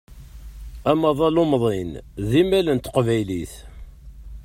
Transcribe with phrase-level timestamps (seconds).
[0.91, 1.91] Amaḍal umḍin
[2.29, 3.53] d imal n teqbaylit.